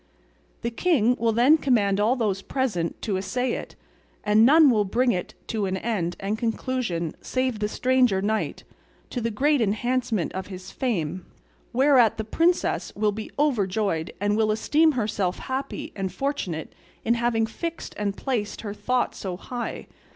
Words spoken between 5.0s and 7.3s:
it to an end and conclusion